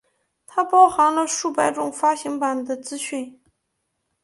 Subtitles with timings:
[0.47, 3.39] 它包含了数百种发行版的资讯。